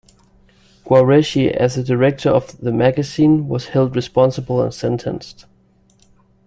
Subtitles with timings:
[0.83, 5.45] Guareschi, as the director of the magazine, was held responsible and sentenced.